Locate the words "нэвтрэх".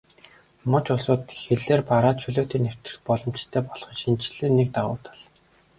2.63-2.97